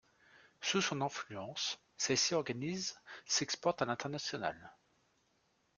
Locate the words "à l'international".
3.83-4.73